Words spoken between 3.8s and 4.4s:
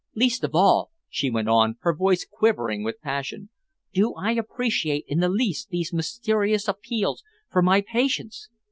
"do I